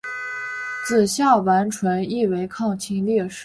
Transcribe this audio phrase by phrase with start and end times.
[0.87, 3.39] 子夏完淳亦为抗清烈士。